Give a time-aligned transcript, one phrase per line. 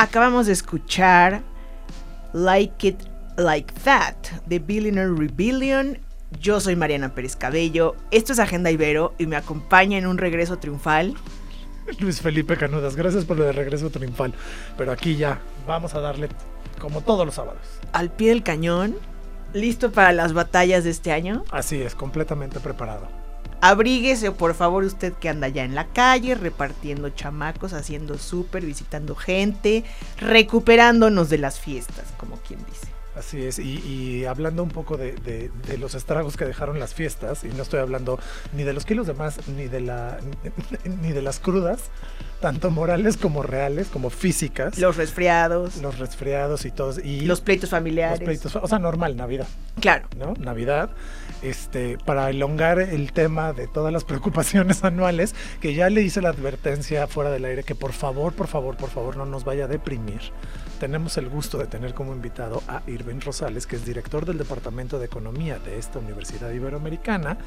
[0.00, 1.42] Acabamos de escuchar
[2.32, 3.00] Like It
[3.36, 4.14] Like That
[4.46, 5.98] de Billionaire Rebellion.
[6.40, 7.96] Yo soy Mariana Pérez Cabello.
[8.12, 11.14] Esto es Agenda Ibero y me acompaña en un regreso triunfal.
[11.98, 14.32] Luis Felipe Canudas, gracias por lo de regreso triunfal.
[14.76, 16.28] Pero aquí ya vamos a darle
[16.80, 17.62] como todos los sábados.
[17.90, 18.94] Al pie del cañón,
[19.52, 21.42] listo para las batallas de este año.
[21.50, 23.17] Así es, completamente preparado.
[23.60, 29.16] Abríguese, por favor, usted que anda ya en la calle, repartiendo chamacos, haciendo súper, visitando
[29.16, 29.84] gente,
[30.18, 32.97] recuperándonos de las fiestas, como quien dice.
[33.18, 36.94] Así es, y, y hablando un poco de, de- de los estragos que dejaron las
[36.94, 38.18] fiestas, y no estoy hablando
[38.54, 40.18] ni de los kilos de más, ni de, la,
[41.02, 41.90] ni de las crudas,
[42.40, 47.64] tanto morales como reales, como físicas, Los resfriados, los resfriados y todos, y los pleitos
[47.64, 48.20] los familiares.
[48.20, 49.48] pleitos, o sea, normal, Navidad.
[49.80, 50.06] Claro.
[50.16, 50.34] ¿no?
[50.38, 50.90] Navidad,
[51.42, 56.28] este, para elongar el tema de todas las preocupaciones anuales, que ya le hice la
[56.28, 59.68] advertencia fuera del aire que por favor, por favor, por favor no nos vaya a
[59.68, 60.20] deprimir.
[60.78, 64.98] Tenemos el gusto de tener como invitado a Irving Rosales, que es director del Departamento
[64.98, 67.38] de Economía de esta Universidad Iberoamericana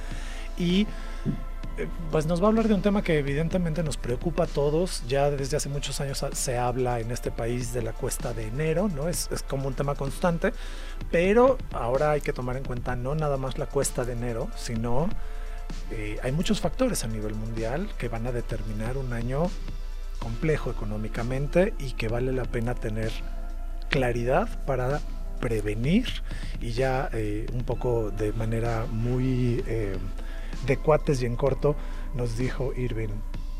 [0.57, 0.87] y
[1.77, 5.03] eh, pues nos va a hablar de un tema que evidentemente nos preocupa a todos.
[5.07, 8.89] Ya desde hace muchos años se habla en este país de la cuesta de enero,
[8.89, 9.07] ¿no?
[9.07, 10.51] Es, es como un tema constante,
[11.11, 15.09] pero ahora hay que tomar en cuenta no nada más la cuesta de enero, sino
[15.91, 19.49] eh, hay muchos factores a nivel mundial que van a determinar un año
[20.19, 23.11] complejo económicamente y que vale la pena tener
[23.89, 25.01] claridad para
[25.41, 26.07] prevenir
[26.61, 29.97] y ya eh, un poco de manera muy eh,
[30.65, 31.75] de cuates y en corto
[32.15, 33.09] nos dijo Irving,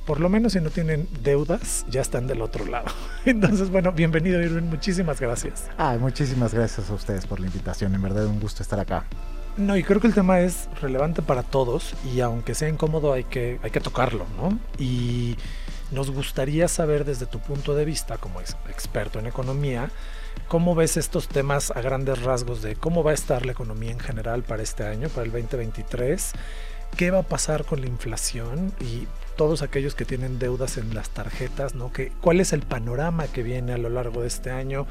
[0.06, 2.88] por lo menos si no tienen deudas, ya están del otro lado.
[3.25, 5.68] Entonces, bueno, bienvenido Irving, muchísimas gracias.
[5.78, 7.94] Ah, muchísimas gracias a ustedes por la invitación.
[7.96, 9.06] En verdad, un gusto estar acá.
[9.58, 13.25] No, y creo que el tema es relevante para todos y aunque sea incómodo hay
[13.25, 14.58] que, hay que tocarlo, ¿no?
[14.78, 15.36] Y
[15.91, 19.90] nos gustaría saber desde tu punto de vista como ex- experto en economía,
[20.47, 24.00] ¿cómo ves estos temas a grandes rasgos de cómo va a estar la economía en
[24.00, 26.31] general para este año, para el 2023?
[26.97, 31.09] ¿Qué va a pasar con la inflación y todos aquellos que tienen deudas en las
[31.09, 31.92] tarjetas, ¿no?
[31.92, 34.86] ¿Qué, ¿Cuál es el panorama que viene a lo largo de este año?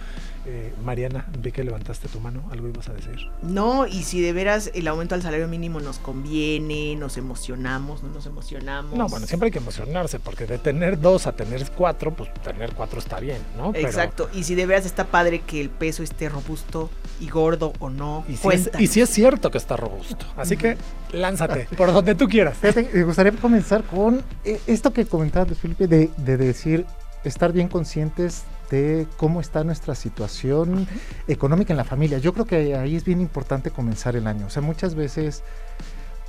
[0.47, 3.31] Eh, Mariana, vi que levantaste tu mano, algo ibas a decir.
[3.43, 8.09] No, y si de veras el aumento al salario mínimo nos conviene, nos emocionamos, no
[8.09, 8.97] nos emocionamos.
[8.97, 12.72] No, bueno, siempre hay que emocionarse, porque de tener dos a tener cuatro, pues tener
[12.72, 13.72] cuatro está bien, ¿no?
[13.72, 16.89] Pero- Exacto, y si de veras está padre que el peso esté robusto
[17.21, 18.81] y gordo o no, y, si es, cuéntanos.
[18.81, 20.25] y si es cierto que está robusto.
[20.37, 20.78] Así que
[21.12, 22.57] lánzate, por donde tú quieras.
[22.57, 26.87] Fíjate, me gustaría comenzar con esto que comentabas, Felipe, de, de decir,
[27.25, 30.87] estar bien conscientes de cómo está nuestra situación
[31.27, 32.19] económica en la familia.
[32.19, 34.47] Yo creo que ahí es bien importante comenzar el año.
[34.47, 35.43] O sea, muchas veces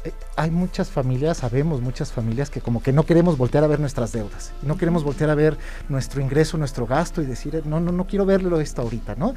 [0.03, 3.79] eh, hay muchas familias, sabemos muchas familias que como que no queremos voltear a ver
[3.79, 5.57] nuestras deudas, no queremos voltear a ver
[5.89, 9.35] nuestro ingreso, nuestro gasto y decir, no, no, no quiero verlo esto ahorita, ¿no?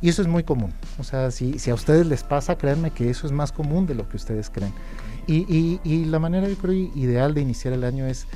[0.00, 0.72] Y eso es muy común.
[0.98, 3.94] O sea, si, si a ustedes les pasa, créanme que eso es más común de
[3.94, 4.72] lo que ustedes creen.
[5.26, 8.26] Y, y- y la manera, yo creo, ideal de iniciar el año es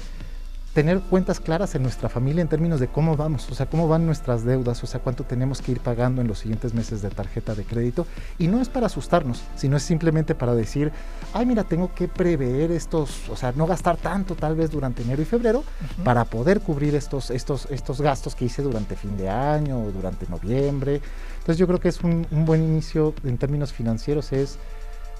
[0.75, 4.07] tener cuentas claras en nuestra familia en términos de cómo vamos, o sea, cómo van
[4.07, 7.57] nuestras deudas, o sea, cuánto tenemos que ir pagando en los siguientes meses de tarjeta
[7.57, 8.07] de crédito.
[8.39, 10.93] Y no es para asustarnos, sino es simplemente para decir,
[11.33, 15.21] ay, mira, tengo que prever estos, o sea, no gastar tanto tal vez durante enero
[15.21, 15.65] y febrero
[16.05, 20.29] para poder cubrir estos, estos, estos gastos que hice durante fin de año o durante
[20.29, 21.01] noviembre.
[21.39, 24.59] Entonces yo creo que es un, un buen inicio en términos financieros, es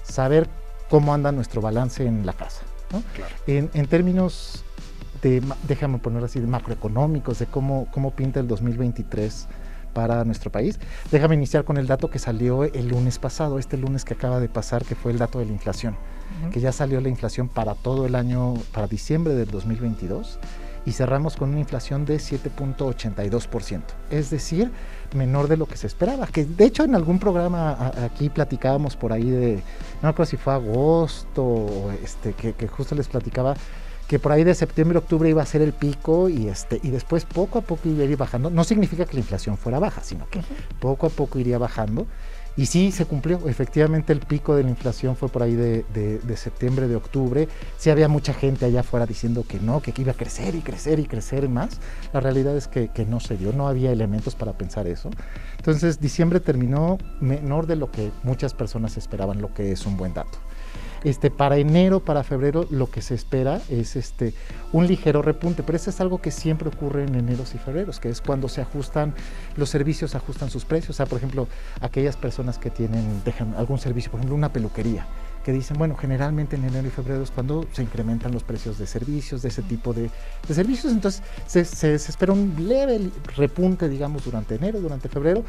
[0.03, 0.47] saber
[0.89, 2.61] cómo anda nuestro balance en la casa.
[2.91, 3.01] ¿no?
[3.15, 3.33] Claro.
[3.47, 4.63] En, en términos
[5.21, 9.47] de, déjame poner así, de macroeconómicos, de cómo, cómo pinta el 2023
[9.93, 10.79] para nuestro país.
[11.11, 14.49] Déjame iniciar con el dato que salió el lunes pasado, este lunes que acaba de
[14.49, 15.95] pasar, que fue el dato de la inflación,
[16.41, 16.51] Ujú.
[16.51, 20.39] que ya salió la inflación para todo el año, para diciembre del 2022,
[20.85, 23.81] y cerramos con una inflación de 7.82%,
[24.11, 24.71] es decir,
[25.13, 28.95] menor de lo que se esperaba, que de hecho en algún programa a- aquí platicábamos
[28.95, 29.61] por ahí de, no
[30.03, 33.55] me acuerdo si fue agosto, este, que, que justo les platicaba
[34.07, 37.25] que por ahí de septiembre, octubre iba a ser el pico y este y después
[37.25, 38.49] poco a poco iba a ir bajando.
[38.49, 40.41] No significa que la inflación fuera baja, sino que
[40.79, 42.07] poco a poco iría bajando.
[42.57, 43.47] Y sí, se cumplió.
[43.47, 45.83] Efectivamente, el pico de la inflación fue por ahí de,
[46.35, 47.47] septiembre, de octubre.
[47.77, 50.99] Sí había mucha gente allá afuera diciendo que no, que iba a crecer y crecer
[50.99, 51.79] y crecer más.
[52.13, 55.09] La realidad es que, que no se dio, no había elementos para pensar eso.
[55.57, 60.13] Entonces, diciembre terminó menor de lo que muchas personas esperaban, lo que es un buen
[60.13, 60.39] dato.
[61.03, 64.33] Este, para enero, para febrero, lo que se espera es este,
[64.73, 68.09] un ligero repunte, pero eso es algo que siempre ocurre en eneros y febreros, que
[68.09, 69.13] es cuando se ajustan,
[69.55, 70.91] los servicios ajustan sus precios.
[70.91, 71.47] O sea, por ejemplo,
[71.79, 75.05] aquellas personas que tienen, dejan algún servicio, por ejemplo, una peluquería,
[75.43, 78.85] que dicen, bueno, generalmente en enero y febrero es cuando se incrementan los precios de
[78.85, 80.09] servicios, de ese tipo de,
[80.47, 85.43] servicios, entonces se, se, espera un leve repunte, digamos, durante enero, durante febrero,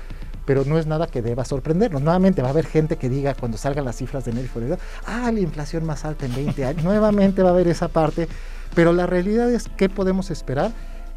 [0.46, 2.02] pero no es nada que deba sorprendernos.
[2.02, 4.78] Nuevamente va a haber gente que diga cuando salgan las cifras de enero y febrero,
[5.06, 8.28] ah, la inflación más alta en 20 años, nuevamente va a haber esa parte,
[8.75, 10.72] pero la realidad es que podemos esperar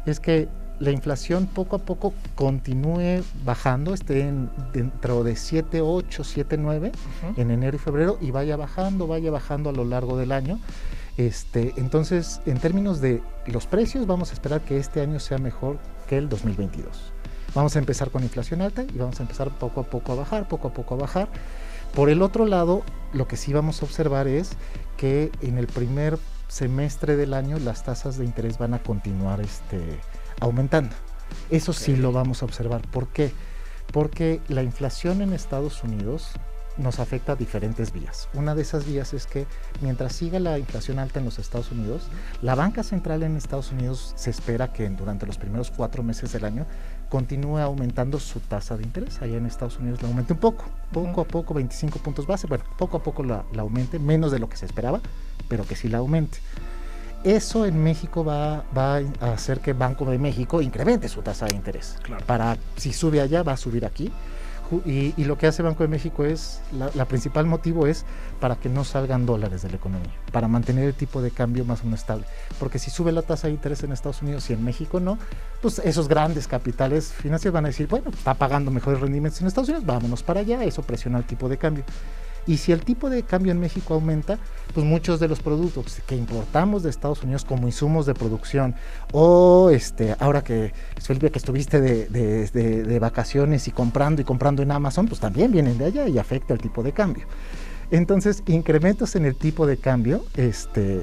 [0.06, 0.48] es que
[0.80, 6.92] la inflación poco a poco continúe bajando, esté en, dentro de 7, 8, 7, 9
[7.36, 10.58] en enero y febrero y vaya bajando, vaya bajando a lo largo del año.
[11.16, 15.78] Este, entonces, en términos de los precios, vamos a esperar que este año sea mejor
[16.08, 17.12] que el 2022.
[17.54, 20.48] Vamos a empezar con inflación alta y vamos a empezar poco a poco a bajar,
[20.48, 21.28] poco a poco a bajar.
[21.94, 22.82] Por el otro lado,
[23.12, 24.50] lo que sí vamos a observar es
[24.96, 26.18] que en el primer
[26.48, 29.80] semestre del año las tasas de interés van a continuar este,
[30.44, 30.94] aumentando.
[31.50, 32.82] Eso sí lo vamos a observar.
[32.88, 33.32] ¿Por qué?
[33.92, 36.32] Porque la inflación en Estados Unidos
[36.76, 38.28] nos afecta a diferentes vías.
[38.34, 39.46] Una de esas vías es que
[39.80, 42.08] mientras siga la inflación alta en los Estados Unidos,
[42.42, 46.44] la banca central en Estados Unidos se espera que durante los primeros cuatro meses del
[46.44, 46.66] año
[47.08, 49.22] continúe aumentando su tasa de interés.
[49.22, 52.64] Allá en Estados Unidos la aumente un poco, poco a poco, 25 puntos base, bueno,
[52.76, 55.00] poco a poco la, aumente, menos de lo que se esperaba,
[55.48, 56.38] pero que sí la aumente.
[57.24, 61.56] Eso en México va, va, a hacer que Banco de México incremente su tasa de
[61.56, 61.96] interés.
[62.26, 64.12] Para si sube allá, va a subir aquí
[64.84, 68.04] y, lo que hace Banco de México es, la, principal motivo es
[68.40, 71.82] para que no salgan dólares de la economía, para mantener el tipo de cambio más
[71.82, 72.24] o menos estable.
[72.58, 75.18] Porque si sube la tasa de interés en Estados Unidos y en México no,
[75.60, 79.68] pues esos grandes capitales financieros van a decir, bueno, está pagando mejores rendimientos en Estados
[79.68, 81.84] Unidos, vámonos para allá, eso presiona el tipo de cambio.
[82.46, 84.38] Y si el tipo de cambio en México aumenta,
[84.74, 88.74] pues muchos de los productos que importamos de Estados Unidos como insumos de producción,
[89.12, 94.70] o este, ahora que Felipe que estuviste de, de, vacaciones y comprando y comprando en
[94.70, 97.26] Amazon, pues también vienen de allá y afecta el tipo de cambio.
[97.90, 101.02] Entonces, incrementos en el tipo de cambio este,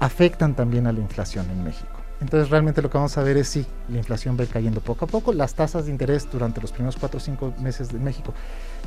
[0.00, 1.91] afectan también a la inflación en México.
[2.22, 5.08] Entonces realmente lo que vamos a ver es si la inflación va cayendo poco a
[5.08, 5.32] poco.
[5.32, 8.32] Las tasas de interés durante los primeros 4 o 5 meses de México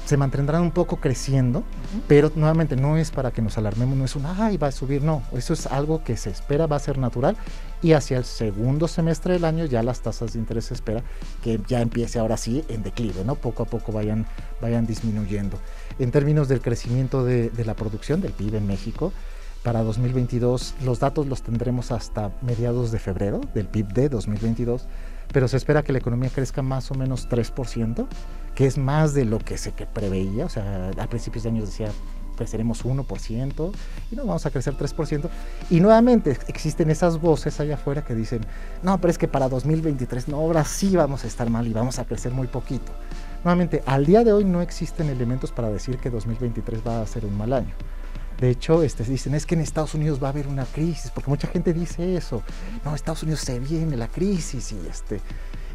[0.05, 1.63] se mantendrán un poco creciendo,
[2.07, 5.01] pero nuevamente no es para que nos alarmemos, no es un, ay, va a subir,
[5.01, 7.35] no, eso es algo que se espera, va a ser natural
[7.81, 11.03] y hacia el segundo semestre del año ya las tasas de interés se espera
[11.43, 13.35] que ya empiece ahora sí en declive, ¿no?
[13.35, 14.25] Poco a poco vayan,
[14.61, 15.57] vayan disminuyendo.
[15.99, 19.11] En términos del crecimiento de, de la producción del PIB en México,
[19.65, 20.75] para 2022.
[20.85, 24.85] Los datos los tendremos hasta mediados de febrero del PIB de 2022,
[25.33, 28.05] pero se espera que la economía crezca más o menos 3%,
[28.53, 30.45] que es más de lo que se preveía.
[30.45, 31.89] O sea, a principios de año decía
[32.37, 33.71] creceremos 1%
[34.11, 35.29] y no vamos a crecer 3%.
[35.71, 38.41] Y nuevamente existen esas voces allá afuera que dicen,
[38.83, 41.97] no, pero es que para 2023, no, ahora sí vamos a estar mal y vamos
[41.97, 42.91] a crecer muy poquito.
[43.43, 47.25] Nuevamente, al día de hoy no existen elementos para decir que 2023 va a ser
[47.25, 47.73] un mal año.
[48.39, 51.29] De hecho, este, dicen, es que en Estados Unidos va a haber una crisis, porque
[51.29, 52.43] mucha gente dice eso.
[52.83, 55.21] No, Estados Unidos se viene la crisis y este...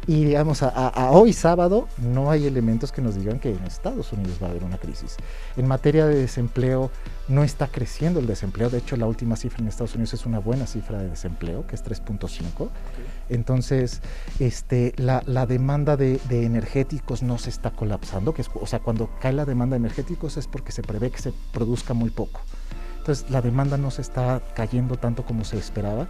[0.07, 4.39] Y digamos, a, hoy sábado no hay elementos que nos digan que en Estados Unidos
[4.41, 5.17] va a haber una crisis.
[5.57, 6.89] En materia de desempleo,
[7.27, 8.71] no está creciendo el desempleo.
[8.71, 11.75] De hecho, la última cifra en Estados Unidos es una buena cifra de desempleo, que
[11.75, 12.69] es 3.5.
[13.29, 14.01] Entonces,
[14.39, 18.33] este, la, demanda de, energéticos no se está colapsando.
[18.33, 21.19] Que es, o sea, cuando cae la demanda de energéticos es porque se prevé que
[21.19, 22.41] se produzca muy poco.
[23.01, 26.07] Entonces, la demanda no se está cayendo tanto como se esperaba.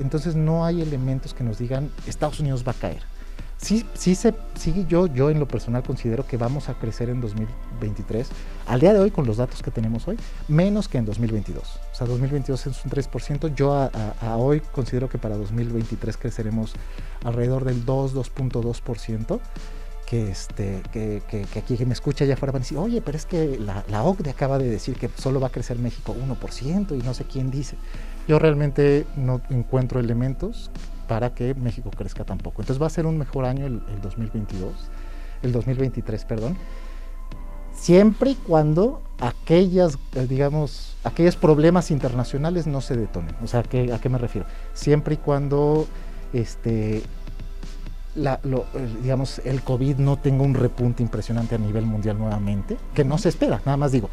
[0.00, 3.12] Entonces, no hay elementos que nos digan Estados Unidos va a caer
[3.62, 7.20] sí, sí, se, sí yo, yo en lo personal considero que vamos a crecer en
[7.20, 8.28] 2023,
[8.66, 10.18] al día de hoy con los datos que tenemos hoy,
[10.48, 11.62] menos que en 2022.
[11.64, 16.74] O sea, 2022 es un 3%, yo a, hoy considero que para 2023 creceremos
[17.24, 19.40] alrededor del 2, 2.2%.
[20.12, 23.00] Que, este, que, que, que, aquí que me escucha allá afuera van a decir, oye,
[23.00, 26.14] pero es que la, la OCDE acaba de decir que solo va a crecer México
[26.14, 27.76] 1% y no sé quién dice.
[28.28, 30.70] Yo realmente no encuentro elementos
[31.08, 32.62] para que México crezca tampoco.
[32.62, 34.72] Entonces va a ser un mejor año el, 2022,
[35.42, 36.56] el 2023, perdón,
[37.74, 43.34] siempre y cuando aquellas, eh, digamos, aquellos problemas internacionales no se detonen.
[43.42, 44.46] O sea, ¿a qué, me refiero?
[44.74, 45.86] Siempre y cuando
[46.32, 47.02] este,
[48.14, 48.66] la, lo,
[49.02, 53.28] digamos, el COVID no tenga un repunte impresionante a nivel mundial nuevamente, que no se
[53.28, 54.10] espera, nada más digo.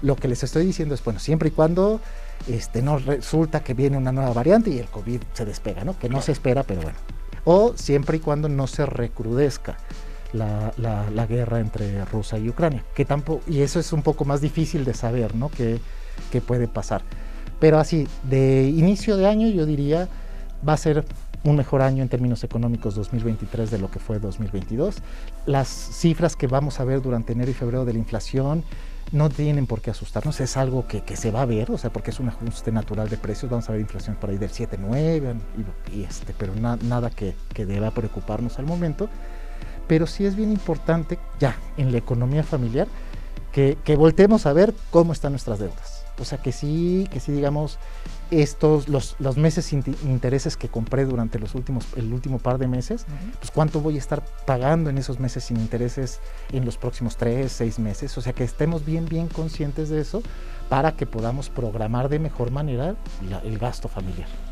[0.00, 2.00] Lo que les estoy diciendo es, bueno, siempre y cuando
[2.48, 5.96] este, no resulta que viene una nueva variante y el COVID se despega, ¿no?
[5.98, 6.98] Que no se espera, pero bueno.
[7.44, 9.76] O siempre y cuando no se recrudezca
[10.32, 14.24] la, la, la, guerra entre Rusia y Ucrania, que tampoco, y eso es un poco
[14.24, 15.50] más difícil de saber, ¿no?
[15.50, 15.78] Que,
[16.30, 17.02] que puede pasar.
[17.60, 20.08] Pero así, de inicio de año yo diría,
[20.66, 21.04] va a ser
[21.44, 24.96] un mejor año en términos económicos 2023 de lo que fue 2022.
[25.46, 28.64] Las cifras que vamos a ver durante enero y febrero de la inflación
[29.10, 31.92] no tienen por qué asustarnos, es algo que, que se va a ver, o sea,
[31.92, 35.36] porque es un ajuste natural de precios, vamos a ver inflación por ahí del 7-9,
[35.92, 39.08] y, y, este, pero na, nada que, que deba preocuparnos al momento.
[39.86, 42.86] Pero sí es bien importante ya en la economía familiar
[43.52, 45.91] que, que voltemos a ver cómo están nuestras deudas.
[46.18, 47.78] O sea, que sí, que sí digamos,
[48.30, 52.66] estos, los, los meses sin intereses que compré durante los últimos, el último par de
[52.66, 53.38] meses, uh -huh.
[53.38, 56.20] pues cuánto voy a estar pagando en esos meses sin intereses
[56.52, 58.16] en los próximos tres, seis meses.
[58.18, 60.22] O sea, que estemos bien, bien conscientes de eso
[60.68, 62.94] para que podamos programar de mejor manera
[63.28, 64.51] la, el gasto familiar.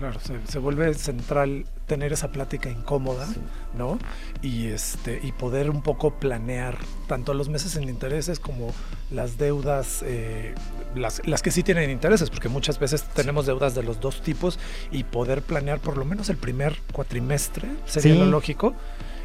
[0.00, 3.38] Claro, se, se, vuelve central tener esa plática incómoda, sí.
[3.76, 3.98] ¿no?
[4.40, 8.72] Y este y poder un poco planear tanto los meses sin intereses como
[9.10, 10.54] las deudas, eh,
[10.94, 14.58] las, las, que sí tienen intereses, porque muchas veces tenemos deudas de los dos tipos
[14.90, 18.18] y poder planear por lo menos el primer cuatrimestre sería sí.
[18.18, 18.74] lo lógico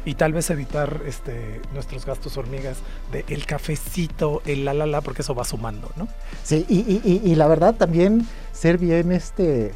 [0.04, 2.76] y tal vez evitar este, nuestros gastos hormigas
[3.12, 6.06] de el cafecito, el la la la, porque eso va sumando, ¿no?
[6.44, 9.72] Sí, y, y, y la verdad también ser bien este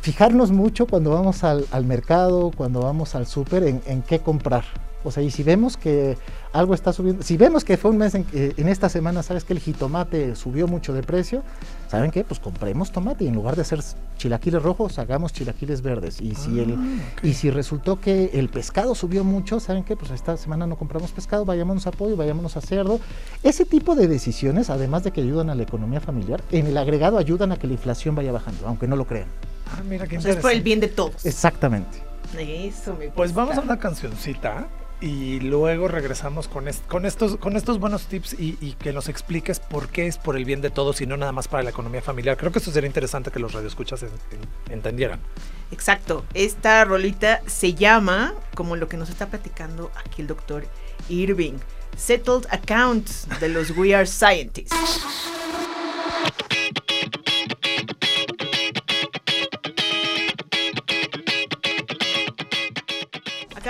[0.00, 4.64] fijarnos mucho cuando vamos al, al mercado, cuando vamos al súper, en, en, qué comprar.
[5.02, 6.18] O sea, y si vemos que
[6.52, 9.54] algo está subiendo, si vemos que fue un mes en, en, esta semana, sabes que
[9.54, 11.42] el jitomate subió mucho de precio,
[11.88, 12.22] ¿saben qué?
[12.22, 13.80] Pues compremos tomate y en lugar de hacer
[14.18, 16.20] chilaquiles rojos, hagamos chilaquiles verdes.
[16.20, 17.30] Y si, ah, el, okay.
[17.30, 19.96] y si resultó que el pescado subió mucho, ¿saben qué?
[19.96, 23.00] Pues esta semana no compramos pescado, vayámonos a pollo, vayámonos a cerdo.
[23.42, 27.16] Ese tipo de decisiones, además de que ayudan a la economía familiar, en el agregado
[27.16, 29.28] ayudan a que la inflación vaya bajando, aunque no lo crean.
[29.72, 31.24] Ah, mira qué o sea, es por el bien de todos.
[31.24, 32.02] Exactamente.
[32.38, 34.68] Eso me Pues vamos a una cancioncita
[35.00, 39.08] y luego regresamos con, est con, estos, con estos buenos tips y, y, que nos
[39.08, 41.70] expliques por qué es por el bien de todos y no nada más para la
[41.70, 42.36] economía familiar.
[42.36, 45.20] Creo que esto sería interesante que los radioescuchas en, en, entendieran.
[45.72, 46.24] Exacto.
[46.34, 50.64] Esta rolita se llama, como lo que nos está platicando aquí el doctor
[51.08, 51.54] Irving,
[51.96, 54.76] Settled Accounts de los We Are Scientists.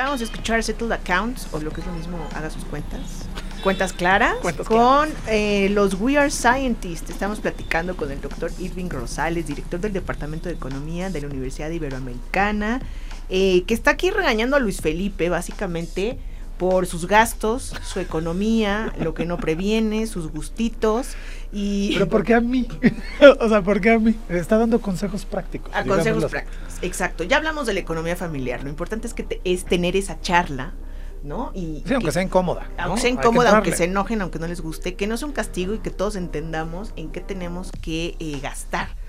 [0.00, 3.26] Acabamos de escuchar Settled Accounts, o lo que es lo mismo, haga sus cuentas.
[3.62, 4.36] Cuentas claras.
[4.36, 7.10] Cuentas con eh, los We Are Scientists.
[7.10, 11.68] Estamos platicando con el doctor Irving Rosales, director del Departamento de Economía de la Universidad
[11.68, 12.80] Iberoamericana,
[13.28, 16.18] eh, que está aquí regañando a Luis Felipe, básicamente
[16.56, 21.08] por sus gastos, su economía, lo que no previene, sus gustitos
[21.52, 21.94] y...
[21.94, 22.68] Pero ¿por qué a mí?
[23.40, 24.14] o sea, ¿por qué a mí?
[24.28, 25.74] Está dando consejos prácticos.
[25.74, 27.24] A consejos prácticos, exacto.
[27.24, 28.62] Ya hablamos de la economía familiar.
[28.62, 30.74] Lo importante es que te, es tener esa charla,
[31.22, 31.52] ¿no?
[31.54, 32.68] Y sí, aunque que, sea incómoda.
[32.76, 32.84] ¿no?
[32.84, 35.74] Aunque sea incómoda, aunque se enojen, aunque no les guste, que no sea un castigo
[35.74, 38.99] y que todos entendamos en qué tenemos que eh, gastar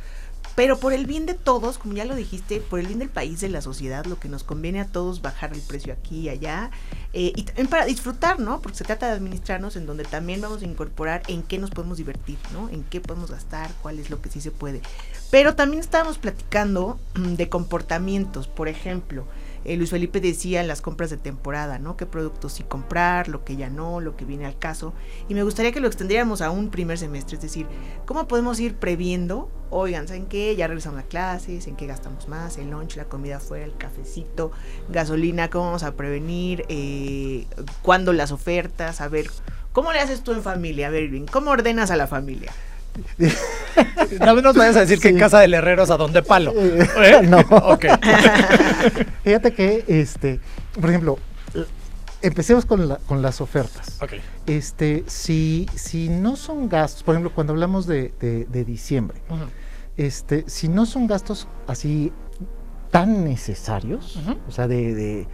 [0.55, 3.41] pero por el bien de todos, como ya lo dijiste, por el bien del país,
[3.41, 6.72] de la sociedad, lo que nos conviene a todos bajar el precio aquí y allá,
[7.13, 8.62] eh, y también para disfrutar, ¿no?
[8.62, 11.98] Porque se trata de administrarnos en donde también vamos a incorporar en qué nos podemos
[11.98, 12.70] divertir, ¿no?
[12.70, 14.81] En qué podemos gastar, cuál es lo que sí se puede.
[15.29, 19.25] Pero también estábamos platicando de comportamientos, por ejemplo,
[19.65, 21.98] eh, Luis Felipe decía en las compras de temporada, ¿no?
[21.98, 24.94] Qué productos sí comprar, lo que ya no, lo que viene al caso.
[25.30, 27.68] Y me gustaría que lo extendiéramos a un primer semestre, es decir,
[28.06, 29.50] ¿cómo podemos ir previendo?
[29.70, 30.56] Oigan, ¿saben qué?
[30.56, 32.58] Ya regresamos a clases, ¿en qué gastamos más?
[32.58, 34.51] El lunch, la comida afuera, el cafecito,
[34.89, 36.65] gasolina, ¿cómo vamos a prevenir?
[36.68, 37.46] Eh,
[37.82, 39.00] ¿Cuándo las ofertas?
[39.00, 39.30] A ver,
[39.72, 40.88] ¿cómo le haces tú en familia?
[40.88, 42.51] A ver, ¿cómo ordenas a la familia?
[44.20, 45.04] no nos vayas a decir sí.
[45.04, 46.54] que en casa del herrero es a donde palo.
[46.56, 47.22] ¿Eh?
[47.28, 47.40] No.
[47.40, 47.86] ok.
[49.24, 50.40] Fíjate que, este,
[50.80, 51.18] por ejemplo,
[52.22, 53.98] empecemos con, la, con las ofertas.
[54.01, 54.22] Okay.
[54.48, 59.34] Este, si, si no son gastos, por ejemplo, cuando hablamos de, de, de diciembre, uh
[59.34, 59.48] -huh.
[59.98, 62.12] este, si no son gastos así
[62.92, 64.38] tan necesarios, uh -huh.
[64.48, 65.28] o sea, de, de,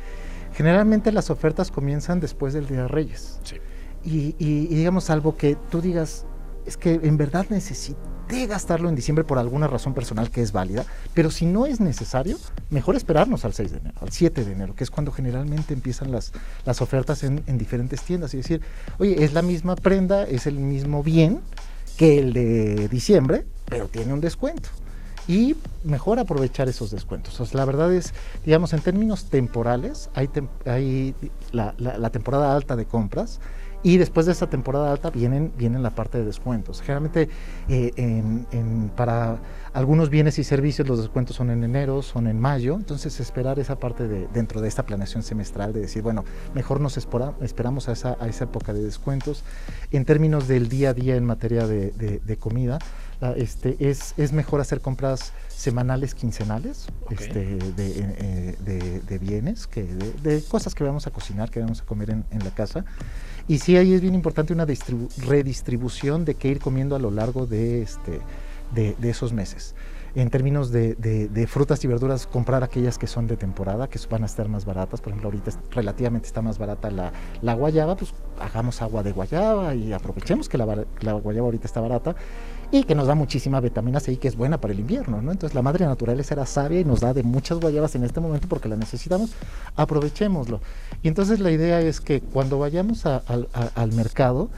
[0.54, 3.40] generalmente las ofertas comienzan después del Día de Reyes.
[3.44, 3.58] Sí.
[4.04, 6.26] Y, y, y digamos algo que tú digas,
[6.68, 10.86] es que en verdad necesité gastarlo en diciembre por alguna razón personal que es válida,
[11.14, 12.38] pero si no es necesario,
[12.70, 16.12] mejor esperarnos al 6 de enero, al 7 de enero, que es cuando generalmente empiezan
[16.12, 16.34] las,
[16.66, 18.62] las ofertas en, en diferentes tiendas y decir,
[19.00, 21.40] oye, es la misma prenda, es el mismo bien
[21.98, 24.70] que el de diciembre, pero tiene un descuento.
[25.30, 27.40] y mejor aprovechar esos descuentos.
[27.40, 28.14] O sea, la verdad es,
[28.46, 30.30] digamos, en términos temporales, hay,
[30.66, 31.16] hay
[31.52, 33.40] la, la temporada alta de compras
[33.88, 36.82] y después de esta temporada alta vienen, vienen la parte de descuentos.
[36.82, 37.30] Generalmente
[37.70, 39.38] eh, en, para
[39.72, 43.80] algunos bienes y servicios los descuentos son en enero, son en mayo, entonces esperar esa
[43.80, 48.18] parte de, dentro de esta planeación semestral de decir, bueno, mejor nos esperamos a esa,
[48.20, 49.46] a esa época de descuentos.
[49.94, 52.80] En términos del día a día en materia de, comida,
[53.36, 60.44] este, es, es mejor hacer compras semanales, quincenales este, eh, de, de, bienes, que de,
[60.44, 62.86] cosas que vamos a cocinar, que vamos a comer en, en la casa.
[63.48, 67.48] Y sí, ahí es bien importante una redistribución de qué ir comiendo a lo largo
[67.48, 68.20] de, este,
[68.74, 69.74] de, esos meses.
[70.16, 74.26] En términos de, frutas y verduras, comprar aquellas que son de temporada, que van a
[74.26, 75.00] estar más baratas.
[75.00, 79.74] Por ejemplo, ahorita relativamente está más barata la, la, guayaba, pues hagamos agua de guayaba
[79.74, 82.16] y aprovechemos que la, la guayaba ahorita está barata
[82.72, 85.32] y que nos da muchísima vitamina C y que es buena para el invierno, ¿no?
[85.32, 88.48] Entonces la madre naturaleza era sabia y nos da de muchas guayabas en este momento
[88.48, 89.32] porque la necesitamos,
[89.76, 90.62] aprovechémoslo.
[91.04, 94.50] Y entonces la idea es que cuando vayamos al mercado,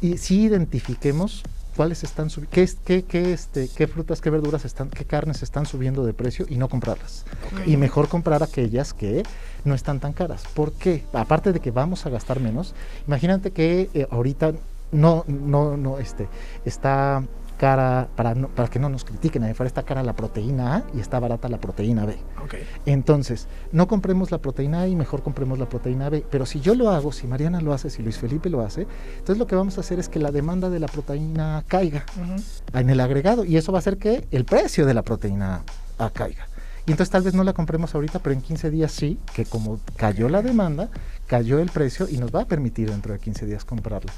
[0.00, 1.42] y sí identifiquemos
[1.76, 2.52] cuáles están subiendo,
[2.84, 6.56] qué, qué, este, qué frutas, qué verduras están, qué carnes están subiendo de precio y
[6.56, 7.24] no comprarlas.
[7.66, 9.22] Y mejor comprar aquellas que
[9.64, 10.44] no están tan caras.
[10.54, 11.04] ¿Por qué?
[11.12, 12.74] Aparte de que vamos a gastar menos,
[13.06, 14.52] imagínate que eh, ahorita
[14.92, 16.28] no, no, no, este,
[16.64, 17.22] está
[17.60, 21.00] cara, para, para que no nos critiquen, ahí fuera está cara la proteína A y
[21.00, 22.16] está barata la proteína B.
[22.86, 26.24] Entonces, no compremos la proteína A y mejor compremos la proteína B.
[26.30, 28.86] Pero si yo lo hago, si Mariana lo hace, si Luis Felipe lo hace,
[29.18, 32.06] entonces lo que vamos a hacer es que la demanda de la proteína A caiga
[32.72, 35.62] en el agregado y eso va a hacer que el precio de la proteína
[35.98, 36.46] A caiga.
[36.86, 39.78] Y entonces tal vez no la compremos ahorita, pero en 15 días sí, que como
[39.96, 40.88] cayó la demanda,
[41.26, 44.10] cayó el precio y nos va a permitir dentro de 15 días comprarla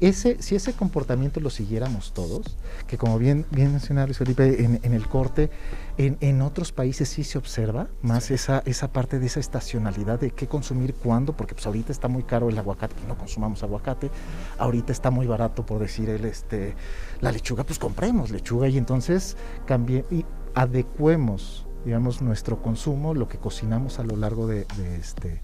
[0.00, 4.92] ese, si ese comportamiento lo siguiéramos todos, que como bien, bien mencionaba Luis Felipe en,
[4.92, 5.50] el corte,
[5.96, 10.46] en, otros países sí se observa más esa, esa parte de esa estacionalidad de qué
[10.46, 14.10] consumir cuándo, porque pues ahorita está muy caro el aguacate, pues no consumamos aguacate,
[14.58, 16.76] ahorita está muy barato por decir el este
[17.20, 19.36] la lechuga, pues compremos lechuga y entonces
[19.66, 20.24] cambie y
[20.54, 24.66] adecuemos digamos nuestro consumo, lo que cocinamos a lo largo de
[25.00, 25.40] este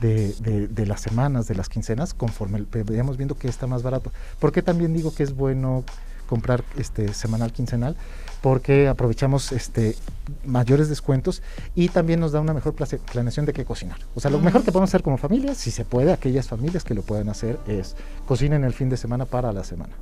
[0.00, 4.12] de, las semanas, de las quincenas, conforme vayamos viendo que está más barato.
[4.38, 5.84] ¿Por qué también digo que es bueno
[6.28, 7.96] comprar este semanal, quincenal?
[8.42, 9.96] Porque aprovechamos este
[10.44, 11.42] mayores descuentos
[11.74, 13.98] y también nos da una mejor planeación de qué cocinar.
[14.14, 16.94] O sea, lo mejor que podemos hacer como familia, si se puede, aquellas familias que
[16.94, 19.94] lo pueden hacer, es cocinen el fin de semana para la semana.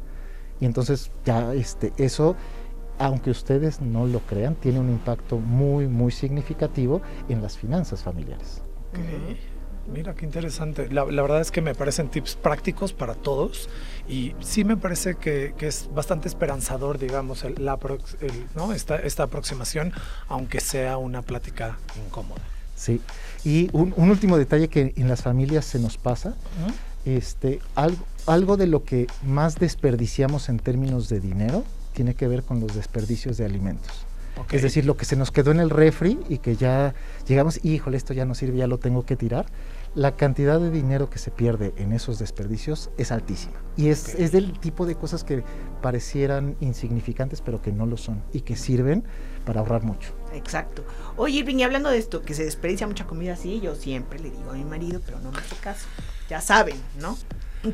[0.61, 2.37] Y entonces ya este, eso
[2.98, 8.62] aunque ustedes no lo crean, tiene un impacto muy, muy significativo en las finanzas familiares.
[9.92, 10.88] Mira, qué interesante.
[10.90, 13.68] La, verdad es que me parecen tips prácticos para todos
[14.09, 17.79] y sí me parece que, es bastante esperanzador, digamos, la,
[18.55, 18.73] ¿no?
[18.73, 19.92] esta, esta aproximación,
[20.29, 22.40] aunque sea una plática incómoda.
[22.77, 23.01] Sí,
[23.44, 26.35] y un, último detalle que en las familias se nos pasa,
[27.05, 32.42] este, algo, algo de lo que más desperdiciamos en términos de dinero tiene que ver
[32.42, 34.07] con los desperdicios de alimentos.
[34.51, 36.94] Es decir, lo que se nos quedó en el refri y que ya
[37.27, 39.47] llegamos, híjole, esto ya no sirve, ya lo tengo que tirar
[39.94, 43.55] la cantidad de dinero que se pierde en esos desperdicios es altísima.
[43.77, 45.44] Y es, es, del tipo de cosas que
[45.83, 49.05] parecieran insignificantes, pero que no lo son y que sirven
[49.44, 50.12] para ahorrar mucho.
[50.33, 50.85] Exacto.
[51.16, 54.31] Oye, Irving, y hablando de esto, que se desperdicia mucha comida así, yo siempre le
[54.31, 55.87] digo a mi marido, pero no me hace caso.
[56.29, 57.16] Ya saben, ¿no?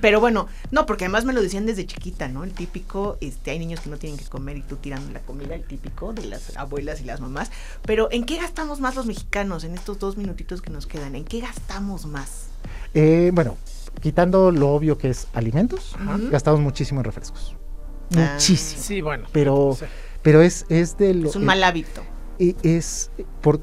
[0.00, 2.44] Pero bueno, no, porque además me lo decían desde chiquita, ¿no?
[2.44, 5.55] El típico, este, hay niños que no tienen que comer y tú tirando la comida,
[5.55, 7.50] el típico de las abuelas y las mamás.
[7.83, 11.14] Pero ¿en qué gastamos más los mexicanos en estos dos minutitos que nos quedan?
[11.14, 12.48] ¿En qué gastamos más?
[12.94, 13.57] Eh, bueno,
[14.00, 15.96] quitando lo obvio que es alimentos,
[16.31, 17.57] gastamos muchísimo en refrescos.
[18.16, 18.33] Ah.
[18.35, 18.83] muchísimo.
[18.83, 19.26] Sí, bueno.
[19.33, 19.76] Pero,
[20.22, 21.31] pero es, es de lo...
[21.31, 22.03] Es un mal hábito
[22.62, 23.11] es
[23.42, 23.61] por,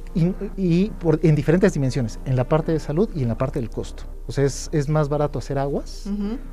[0.56, 3.70] y, por, en diferentes dimensiones, en la parte de salud y en la parte del
[3.70, 4.04] costo.
[4.28, 6.06] O sea, es, es más barato hacer aguas,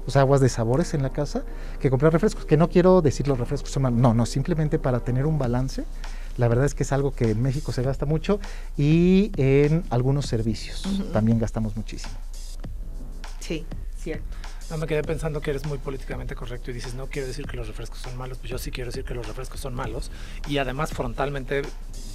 [0.07, 1.43] o sea, aguas de sabores en la casa,
[1.81, 2.45] que comprar refrescos.
[2.45, 5.85] Que no quiero decir los refrescos son malos, no, no, simplemente para tener un balance.
[6.37, 8.41] La verdad es que es algo que en México se gasta mucho
[8.77, 12.15] y en algunos servicios también gastamos muchísimo.
[13.41, 13.65] Sí,
[13.97, 14.44] cierto.
[14.79, 17.69] Me quedé pensando que eres muy políticamente correcto y dices, no quiero decir que los
[17.69, 20.11] refrescos son malos, pues yo sí quiero decir que los refrescos son malos.
[20.49, 21.63] Y además frontalmente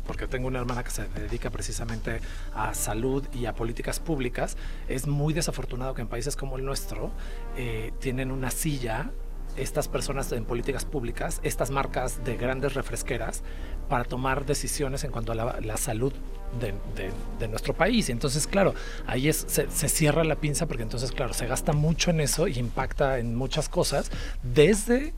[0.05, 2.19] porque tengo una hermana que se dedica precisamente
[2.53, 7.11] a salud y a políticas públicas, es muy desafortunado que en países como el nuestro
[7.55, 9.11] eh, tienen una silla
[9.55, 13.43] estas personas en políticas públicas, estas marcas de grandes refresqueras,
[13.89, 16.13] para tomar decisiones en cuanto a la, salud
[16.59, 18.09] de, nuestro país.
[18.09, 18.73] Y entonces, claro,
[19.07, 22.47] ahí es, se, se, cierra la pinza porque entonces, claro, se gasta mucho en eso
[22.47, 24.11] y impacta en muchas cosas,
[24.43, 25.13] desde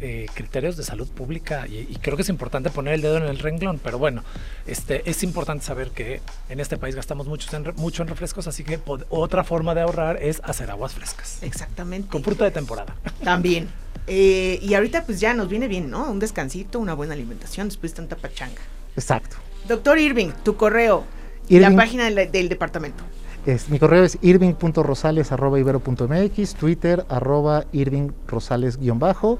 [0.00, 3.38] eh, criterios de salud pública y, creo que es importante poner el dedo en el
[3.38, 4.24] renglón, pero bueno,
[4.66, 8.64] este, es importante saber que en este país gastamos mucho en, mucho en refrescos, así
[8.64, 11.40] que otra forma de ahorrar es hacer aguas frescas.
[11.42, 12.08] Exactamente.
[12.08, 12.96] Con fruta de temporada.
[13.22, 13.68] También.
[14.06, 16.10] Eh, y ahorita pues ya nos viene bien, ¿no?
[16.10, 18.60] Un descansito, una buena alimentación después de tanta pachanga.
[18.96, 19.36] Exacto.
[19.66, 21.04] Doctor Irving, tu correo,
[21.48, 23.02] la página del, departamento.
[23.46, 29.38] Es, mi correo es irving.rosales.ibero.mx, Twitter arroba irvingrosales-bajo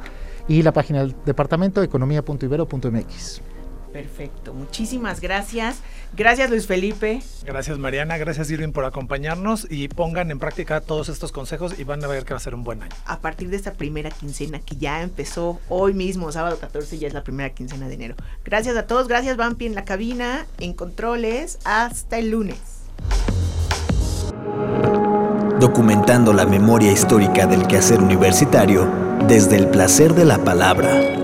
[0.49, 3.43] y la página del departamento economía.ibero.mx.
[3.95, 5.77] Perfecto, muchísimas gracias.
[6.17, 7.23] Gracias Luis Felipe.
[7.45, 12.03] Gracias Mariana, gracias Irving por acompañarnos y pongan en práctica todos estos consejos y van
[12.03, 12.93] a ver que va a ser un buen año.
[13.07, 17.15] A partir de esta primera quincena que ya empezó hoy mismo, sábado 14, ya es
[17.15, 18.17] la primera quincena de enero.
[18.45, 22.59] Gracias a todos, gracias Vampi en la cabina, en controles, hasta el lunes.
[25.61, 28.91] Documentando la memoria histórica del quehacer universitario
[29.29, 31.24] desde el placer de la palabra.